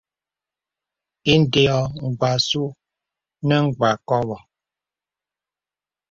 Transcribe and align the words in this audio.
Indē 1.33 1.63
ɔ̄ɔ̄. 1.79 1.85
Mgbàsù 2.07 2.63
nə̀ 3.47 3.59
Mgbàkɔ 3.65 4.17
bə. 4.27 4.37